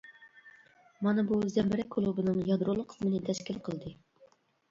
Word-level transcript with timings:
مانا 1.07 1.25
بۇ 1.31 1.37
زەمبىرەك 1.57 1.91
كۇلۇبىنىڭ 1.97 2.41
يادرولۇق 2.49 2.89
قىسمىنى 2.93 3.23
تەشكىل 3.27 3.59
قىلدى. 3.69 3.93